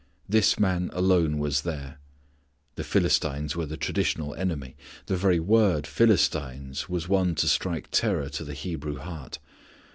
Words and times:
This 0.27 0.59
man 0.59 0.89
alone 0.93 1.37
was 1.37 1.61
there. 1.61 1.99
The 2.73 2.83
Philistines 2.83 3.55
were 3.55 3.67
the 3.67 3.77
traditional 3.77 4.33
enemy. 4.33 4.75
The 5.05 5.15
very 5.15 5.39
word 5.39 5.85
"Philistines" 5.85 6.89
was 6.89 7.07
one 7.07 7.35
to 7.35 7.47
strike 7.47 7.89
terror 7.91 8.27
to 8.29 8.43
the 8.43 8.55
Hebrew 8.55 8.97
heart. 8.97 9.37